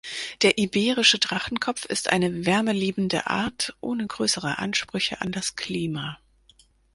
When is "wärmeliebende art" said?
2.47-3.75